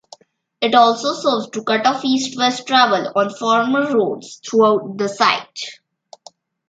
[0.61, 5.61] It also serves to cut off east-west travel on former roads through the site.